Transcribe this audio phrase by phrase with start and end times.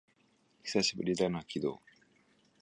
[0.63, 1.79] 久しぶりだな、鬼道